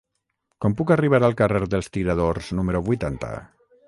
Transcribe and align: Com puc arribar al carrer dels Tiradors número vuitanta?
Com 0.63 0.75
puc 0.77 0.93
arribar 0.95 1.19
al 1.27 1.35
carrer 1.41 1.61
dels 1.73 1.91
Tiradors 1.97 2.47
número 2.61 2.81
vuitanta? 2.89 3.31